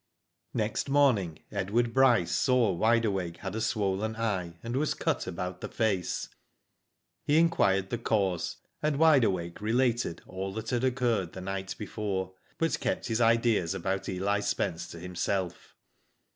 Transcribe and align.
Next 0.55 0.89
morning, 0.89 1.43
Edward 1.51 1.93
Bryce 1.93 2.31
saw 2.31 2.71
Wide 2.71 3.05
Awake 3.05 3.43
bad 3.43 3.53
a 3.53 3.61
swollen 3.61 4.15
eye, 4.15 4.57
and 4.63 4.75
was 4.75 4.95
cut 4.95 5.27
about 5.27 5.61
the 5.61 5.67
face. 5.69 6.27
He 7.27 7.37
inquired 7.37 7.91
the 7.91 7.99
cause, 7.99 8.57
and 8.81 8.97
Wide 8.97 9.23
Awake 9.25 9.61
related 9.61 10.23
all 10.25 10.53
that 10.55 10.71
had 10.71 10.83
occurred 10.83 11.33
the 11.33 11.41
night 11.41 11.75
before, 11.77 12.33
but 12.57 12.79
kept 12.79 13.09
his 13.09 13.21
ideas 13.21 13.75
about 13.75 14.09
Eli 14.09 14.39
Spence 14.39 14.87
to 14.87 14.99
himself. 14.99 15.75